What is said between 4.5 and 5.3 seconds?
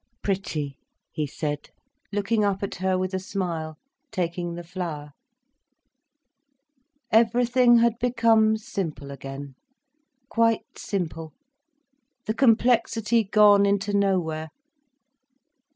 the flower.